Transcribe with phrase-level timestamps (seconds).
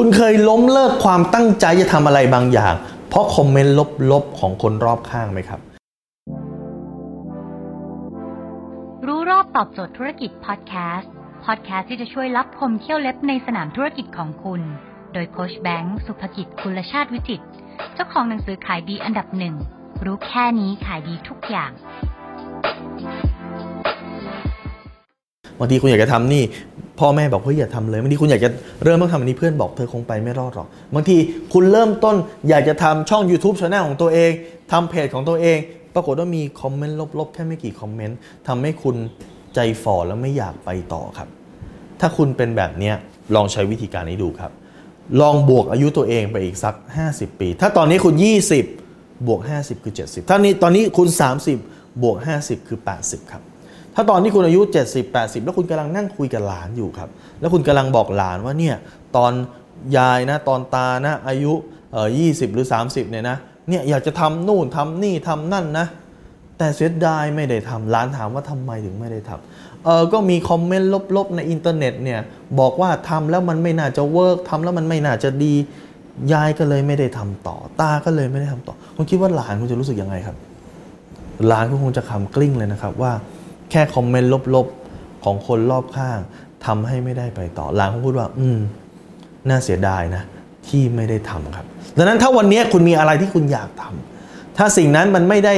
[0.00, 2.74] คุณเคยล้มเลิกความตั้งใจจะทำอะไรบางอย่าง
[3.08, 3.74] เพราะคอมเมนต์
[4.12, 5.60] ลบๆของคนรอบข้างไหมครับ
[9.06, 11.10] รู้รอบตอบโจทย์ธุรกิจพอดแคสต์
[11.44, 14.60] พอดแคสต์ที่จะช่วยรับพมเที่ยวเล็บในสนามธุรกิจของคุณ
[15.12, 17.42] โดยโคชแบงค์สุภกิจคุณชาติวิจิต
[17.94, 19.54] เจ้าของหนังสือขายดีอันดับหนึ่ง
[20.04, 21.70] รู้แค่นี้ขายดีทุกอย่าง
[25.58, 26.42] บางทีคุณอยากจะทำนี่
[26.98, 28.50] พ่อแม่บอกเฮ้ยอย่าทำเลยบางทีคุณอยากจะ
[28.84, 31.16] เริ่มต้องทำอันนี้เพื่อนบอกเธอคงไปไม่รอดหรอกบางที
[31.52, 32.16] คุณเริ่มต้น
[32.48, 34.30] อยากจะทำช่อง YouTube ช anel ของตัวเอง
[34.72, 35.58] ทำเพจของตัวเอง
[35.94, 38.18] ปรากฏว่ามีคอมเมนต์ลบๆ แค่ไม่กี่คอมเมนต์
[38.48, 38.96] ทำให้คุณ
[39.54, 41.28] ใจฝ่อแล้วไม่อยากไปต่อครับ
[42.00, 42.92] ถ้าคุณเป็นแบบนี้
[43.34, 44.52] ลองใช้วิธีการนี้ดูครับ
[45.20, 46.74] ลองบวกอายุตัวเองไปอีกสัก
[47.08, 48.14] 50 ปี ถ้าตอนนี้คุณ
[48.70, 51.08] 20 บวก 50 คือ 70 ถ้านี้ตอนนี้คุณ
[51.54, 53.42] 30 บวก 50 คือ 80 ครับ
[54.00, 57.08] ถ้าตอนที่คุณอายุ 70 80 แล้วคุณกำลังนั่งคุยกับหลานอยู่ครับ
[57.40, 58.76] แล้วคุณกำลังบอกหลานว่าเนี่ย
[59.16, 59.32] ตอน
[59.96, 61.52] ยายนะตอนตานะอายุ
[61.92, 63.36] เอ่อ20หรือ 30เนี่ยนะ
[63.68, 65.86] เนี่ยอยากจะทำนู่นทำนี่ทำนั่นนะ
[66.58, 72.20] แต่เสียดายไม่ได้ทำหลานถามว่าทำไมถึงไม่ได้ทำเออก็มีคอมเมนต์ลบๆในอินเทอร์เน็ตเนี่ย
[72.60, 75.54] บอกว่าทำแล้วมันไม่น่าจะ work ทำแล้วมันไม่น่าจะดี
[76.32, 80.36] ยายก็เลยไม่ได้ทำต่อ ตาก็เลยไม่ได้ทำต่อคุณคิดว่าหลานคุณจะรู้สึกยังไงครับ
[81.46, 83.12] หลานก็คงจะขำกลิ้งเลยนะครับว่า
[83.70, 86.18] แค่คอมเมนต์ลบๆ ของคนรอบข้าง
[86.66, 88.58] ทำให้ไม่ได้ไปต่อหลานเขาพูดว่า อืม
[89.48, 90.22] น่าเสียดายนะ
[90.68, 95.54] ที่ไม่ได้ทำครับ ดังนั้นถ้าวันนี้คุณมีอะไรที่คุณอยากทำถ้าสิ่งนั้นมันไม่ได้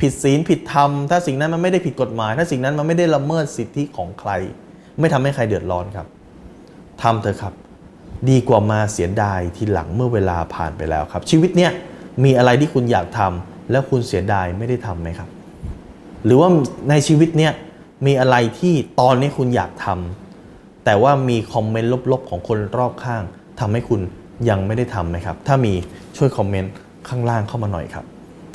[0.00, 4.30] ผิดศีลผิดธรรม ถ้าสิ่งนั้นมันไม่ได้ผิดกฎหมาย ถ้าสิ่งนั้นมันไม่ได้ละเมิดสิทธิของใคร
[5.00, 6.06] ไม่ทำให้ใครเดือดร้อนครับ
[7.02, 7.54] ทำเถอะครับ
[8.30, 11.72] ดีกว่ามาเสียดายทีหลังเมื่อเวลาผ่านไปแล้วครับ ชีวิตเนี้ย
[12.24, 15.28] มีอะไรที่คุณอยากทำแล้วคุณเสียดายไม่ได้ทำไหมครับ
[16.24, 16.48] หรือว่า
[16.90, 17.52] ในชีวิตเนี้ย
[18.06, 23.22] มีอะไรที่ตอนนี้คุณอยากทำแต่ว่ามีคอมเมนต์ลบๆของคนรอบข้าง
[23.60, 24.00] ทำให้คุณ
[24.48, 25.72] ยังไม่ได้ทำไหมครับ ถ้ามี
[26.16, 26.72] ช่วยคอมเมนต์
[27.08, 28.04] ข้างล่างเข้ามาหน่อยครับ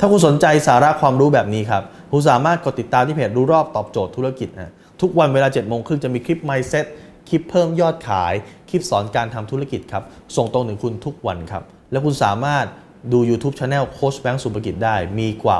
[0.00, 6.86] ้าคุณสนใจสาระความรู้แบบนี้ครับ คุณสามารถกดติดตามที่เพจรู้รอบตอบโจทย์ธุรกิจนะทุกวันเวลา7จ็ดโมงครึ่งจะมีคลิป Mindset
[7.28, 8.32] คลิปเพิ่มยอดขาย
[8.70, 10.02] คลิปสอนการทำธุรกิจครับ
[10.36, 12.66] ส่งตรงถึงคุณทุกวันครับ และคุณสามารถ
[13.12, 15.58] ดู YouTube Channel โค้ชแบงค์สุภกิจได้ มีกว่า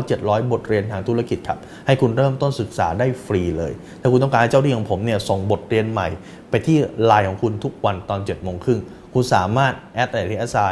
[0.00, 6.08] 600-700 บทเรียนทางธุรกิจครับ ให้คุณเริ่มต้นศึกษาได้ฟรีเลย ถ้าคุณต้องการเจ้าหน้าที่ของผมเนี่ยส่งบทเรียนใหม่
[6.50, 8.80] ไปที่ไลน์ของคุณทุกวันตอน7โมงครึ่ง
[9.14, 10.62] คุณสามารถ add ID แอสไอ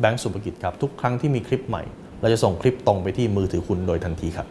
[0.00, 1.82] แบงค์สุภกิจครับ ทุกครั้งที่มีคลิปใหม่
[2.20, 4.46] เราจะส่งคลิปตรงไปที่มือถือคุณโดยทันทีครับ